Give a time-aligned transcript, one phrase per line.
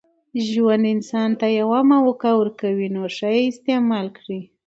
[0.49, 4.41] ژوند انسان ته یوه موکه ورکوي، نوښه ئې استعیمال کړئ!